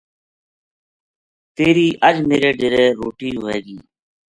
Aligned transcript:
تیری 1.55 1.87
اج 2.07 2.15
میرے 2.27 2.51
ڈیرے 2.59 2.85
روٹی 2.99 3.29
ہوے 3.37 3.57
گی‘‘ 3.65 3.77